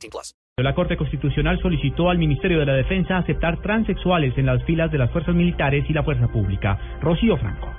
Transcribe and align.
18 0.00 0.10
plus. 0.10 0.34
La 0.56 0.74
Corte 0.74 0.96
Constitucional 0.96 1.58
solicitó 1.60 2.10
al 2.10 2.18
Ministerio 2.18 2.58
de 2.58 2.66
la 2.66 2.74
Defensa 2.74 3.16
aceptar 3.16 3.60
transexuales 3.62 4.36
en 4.36 4.46
las 4.46 4.62
filas 4.64 4.90
de 4.90 4.98
las 4.98 5.10
fuerzas 5.10 5.34
militares 5.34 5.84
y 5.88 5.92
la 5.92 6.02
fuerza 6.02 6.28
pública. 6.28 6.78
Rocío 7.00 7.36
Franco. 7.38 7.72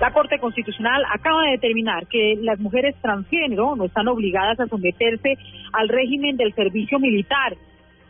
La 0.00 0.12
Corte 0.12 0.38
Constitucional 0.38 1.02
acaba 1.10 1.44
de 1.44 1.52
determinar 1.52 2.06
que 2.08 2.36
las 2.42 2.58
mujeres 2.58 2.94
transgénero 3.00 3.76
no 3.76 3.84
están 3.84 4.08
obligadas 4.08 4.58
a 4.60 4.66
someterse 4.66 5.38
al 5.72 5.88
régimen 5.88 6.36
del 6.36 6.52
servicio 6.52 6.98
militar, 6.98 7.56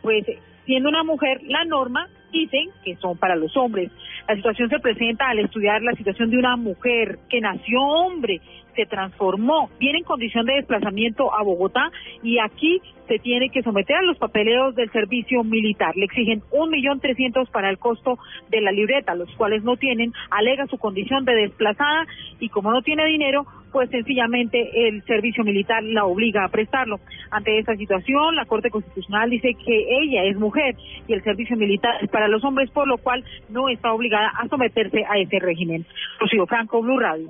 pues 0.01 0.25
siendo 0.65 0.89
una 0.89 1.03
mujer 1.03 1.41
la 1.43 1.63
norma 1.63 2.09
dicen 2.35 2.69
que 2.83 2.95
son 2.97 3.17
para 3.17 3.35
los 3.35 3.55
hombres. 3.55 3.91
La 4.27 4.35
situación 4.35 4.69
se 4.69 4.79
presenta 4.79 5.29
al 5.29 5.39
estudiar 5.39 5.81
la 5.81 5.93
situación 5.93 6.29
de 6.29 6.37
una 6.37 6.55
mujer 6.57 7.19
que 7.29 7.41
nació 7.41 7.81
hombre, 7.81 8.41
se 8.75 8.85
transformó, 8.85 9.69
viene 9.79 9.99
en 9.99 10.03
condición 10.03 10.45
de 10.45 10.55
desplazamiento 10.55 11.33
a 11.33 11.43
Bogotá 11.43 11.91
y 12.21 12.39
aquí 12.39 12.81
se 13.07 13.19
tiene 13.19 13.49
que 13.49 13.63
someter 13.63 13.95
a 13.95 14.01
los 14.01 14.17
papeleos 14.17 14.75
del 14.75 14.91
servicio 14.91 15.43
militar. 15.43 15.95
Le 15.95 16.05
exigen 16.05 16.43
un 16.51 16.69
millón 16.71 16.99
trescientos 16.99 17.49
para 17.51 17.69
el 17.69 17.77
costo 17.77 18.17
de 18.49 18.61
la 18.61 18.71
libreta, 18.71 19.15
los 19.15 19.33
cuales 19.35 19.63
no 19.63 19.77
tienen, 19.77 20.11
alega 20.29 20.67
su 20.67 20.77
condición 20.77 21.23
de 21.23 21.35
desplazada 21.35 22.05
y 22.39 22.49
como 22.49 22.71
no 22.71 22.81
tiene 22.81 23.05
dinero, 23.05 23.45
pues 23.75 23.89
sencillamente 23.89 24.87
el 24.87 25.03
servicio 25.03 25.43
militar 25.43 25.83
la 25.83 26.05
obliga 26.05 26.45
a 26.45 26.47
prestarlo. 26.47 27.01
Ante 27.29 27.59
esta 27.59 27.75
situación, 27.75 28.33
la 28.33 28.45
Corte 28.45 28.69
Constitucional 28.69 29.29
dice 29.29 29.53
que 29.65 29.85
ella 30.01 30.23
es 30.23 30.37
mujer 30.37 30.77
y 31.09 31.11
el 31.11 31.21
servicio 31.23 31.57
militar 31.57 31.91
es 32.01 32.09
para 32.09 32.29
los 32.29 32.41
hombres, 32.45 32.69
por 32.71 32.87
lo 32.87 32.97
cual 32.97 33.21
no 33.49 33.67
está 33.67 33.91
obligada 33.91 34.31
a 34.41 34.47
someterse 34.47 35.03
a 35.03 35.17
ese 35.17 35.39
régimen. 35.39 35.85
Rocío 36.21 36.47
Franco, 36.47 36.81
Blue 36.81 36.99
Radio 36.99 37.29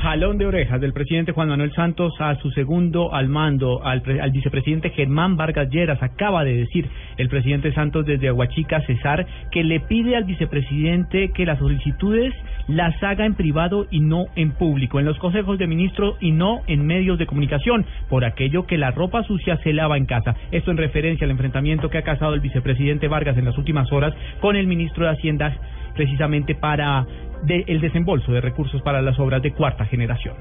jalón 0.00 0.38
de 0.38 0.46
orejas 0.46 0.80
del 0.80 0.92
presidente 0.92 1.32
Juan 1.32 1.48
Manuel 1.48 1.72
Santos 1.74 2.14
a 2.20 2.36
su 2.36 2.50
segundo 2.52 3.12
al 3.12 3.28
mando, 3.28 3.84
al, 3.84 4.00
vicepresidente 4.30 4.90
Germán 4.90 5.36
Vargas 5.36 5.68
Lleras. 5.70 6.02
Acaba 6.02 6.44
de 6.44 6.54
decir 6.54 6.88
el 7.16 7.28
presidente 7.28 7.72
Santos 7.72 8.06
desde 8.06 8.28
Aguachica, 8.28 8.80
Cesar, 8.86 9.26
que 9.50 9.64
le 9.64 9.80
pide 9.80 10.14
al 10.16 10.24
vicepresidente 10.24 11.32
que 11.32 11.44
las 11.44 11.58
solicitudes 11.58 12.32
las 12.68 13.02
haga 13.02 13.26
en 13.26 13.34
privado 13.34 13.86
y 13.90 14.00
no 14.00 14.26
en 14.36 14.52
público, 14.52 15.00
en 15.00 15.06
los 15.06 15.18
consejos 15.18 15.58
de 15.58 15.66
ministros 15.66 16.16
y 16.20 16.30
no 16.30 16.60
en 16.66 16.86
medios 16.86 17.18
de 17.18 17.26
comunicación, 17.26 17.84
por 18.08 18.24
aquello 18.24 18.66
que 18.66 18.78
la 18.78 18.90
ropa 18.90 19.24
sucia 19.24 19.56
se 19.64 19.72
lava 19.72 19.96
en 19.96 20.06
casa. 20.06 20.36
Esto 20.52 20.70
en 20.70 20.76
referencia 20.76 21.24
al 21.24 21.30
enfrentamiento 21.30 21.90
que 21.90 21.98
ha 21.98 22.02
causado 22.02 22.34
el 22.34 22.40
vicepresidente 22.40 23.08
Vargas 23.08 23.36
en 23.36 23.46
las 23.46 23.58
últimas 23.58 23.90
horas 23.90 24.14
con 24.40 24.56
el 24.56 24.66
ministro 24.66 25.06
de 25.06 25.12
Hacienda 25.12 25.56
precisamente 25.94 26.54
para 26.54 27.06
el 27.48 27.80
desembolso 27.80 28.32
de 28.32 28.40
recursos 28.40 28.82
para 28.82 29.02
las 29.02 29.18
obras 29.18 29.42
de 29.42 29.52
cuarta 29.52 29.84
generación. 29.86 30.34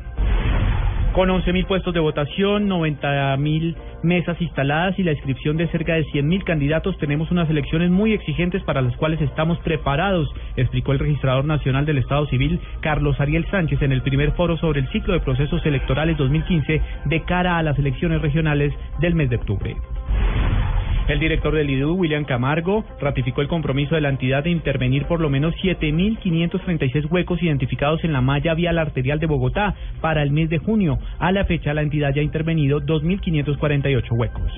Con 1.17 1.29
11.000 1.29 1.65
puestos 1.65 1.95
de 1.95 1.99
votación, 1.99 2.69
90.000 2.69 3.75
mesas 4.03 4.39
instaladas 4.39 4.99
y 4.99 5.03
la 5.03 5.13
inscripción 5.13 5.57
de 5.57 5.67
cerca 5.69 5.95
de 5.95 6.05
100.000 6.05 6.43
candidatos, 6.43 6.95
tenemos 6.99 7.31
unas 7.31 7.49
elecciones 7.49 7.89
muy 7.89 8.13
exigentes 8.13 8.61
para 8.61 8.83
las 8.83 8.95
cuales 8.97 9.19
estamos 9.21 9.57
preparados, 9.61 10.29
explicó 10.57 10.91
el 10.91 10.99
registrador 10.99 11.45
nacional 11.45 11.87
del 11.87 11.97
Estado 11.97 12.27
Civil, 12.27 12.59
Carlos 12.81 13.19
Ariel 13.19 13.47
Sánchez, 13.49 13.81
en 13.81 13.93
el 13.93 14.03
primer 14.03 14.33
foro 14.33 14.57
sobre 14.57 14.81
el 14.81 14.89
ciclo 14.89 15.15
de 15.15 15.21
procesos 15.21 15.65
electorales 15.65 16.19
2015 16.19 16.81
de 17.05 17.23
cara 17.23 17.57
a 17.57 17.63
las 17.63 17.79
elecciones 17.79 18.21
regionales 18.21 18.71
del 18.99 19.15
mes 19.15 19.31
de 19.31 19.37
octubre. 19.37 19.75
El 21.07 21.19
director 21.19 21.55
del 21.55 21.69
IDU, 21.69 21.93
William 21.93 22.25
Camargo, 22.25 22.83
ratificó 22.99 23.41
el 23.41 23.47
compromiso 23.47 23.95
de 23.95 24.01
la 24.01 24.09
entidad 24.09 24.43
de 24.43 24.49
intervenir 24.49 25.05
por 25.05 25.21
lo 25.21 25.29
menos 25.29 25.55
7.536 25.63 27.09
huecos 27.09 27.41
identificados 27.41 28.03
en 28.03 28.11
la 28.11 28.19
malla 28.19 28.53
vial 28.53 28.77
arterial 28.77 29.17
de 29.17 29.25
Bogotá 29.25 29.73
para 30.01 30.21
el 30.21 30.31
mes 30.31 30.49
de 30.49 30.57
junio. 30.57 30.99
A 31.19 31.31
la 31.31 31.45
fecha, 31.45 31.73
la 31.73 31.81
entidad 31.81 32.13
ya 32.13 32.19
ha 32.19 32.25
intervenido 32.25 32.81
2.548 32.81 34.03
huecos. 34.11 34.51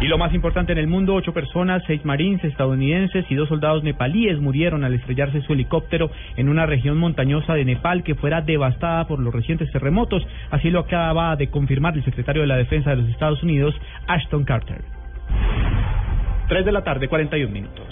Y 0.00 0.08
lo 0.08 0.18
más 0.18 0.34
importante 0.34 0.72
en 0.72 0.78
el 0.78 0.88
mundo, 0.88 1.14
ocho 1.14 1.32
personas, 1.32 1.84
seis 1.86 2.04
marines 2.04 2.42
estadounidenses 2.42 3.24
y 3.30 3.36
dos 3.36 3.48
soldados 3.48 3.84
nepalíes 3.84 4.40
murieron 4.40 4.82
al 4.82 4.94
estrellarse 4.94 5.40
su 5.42 5.52
helicóptero 5.52 6.10
en 6.36 6.48
una 6.48 6.66
región 6.66 6.98
montañosa 6.98 7.54
de 7.54 7.64
Nepal 7.64 8.02
que 8.02 8.16
fuera 8.16 8.40
devastada 8.40 9.06
por 9.06 9.20
los 9.20 9.32
recientes 9.32 9.70
terremotos. 9.70 10.26
Así 10.50 10.70
lo 10.70 10.80
acaba 10.80 11.36
de 11.36 11.46
confirmar 11.46 11.96
el 11.96 12.04
secretario 12.04 12.42
de 12.42 12.48
la 12.48 12.56
Defensa 12.56 12.90
de 12.90 12.96
los 12.96 13.08
Estados 13.08 13.42
Unidos, 13.44 13.74
Ashton 14.08 14.44
Carter. 14.44 14.93
3 16.48 16.64
de 16.64 16.72
la 16.72 16.82
tarde, 16.82 17.08
41 17.08 17.52
minutos. 17.52 17.83